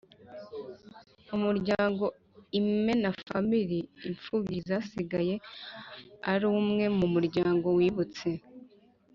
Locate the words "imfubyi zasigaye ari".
4.07-6.45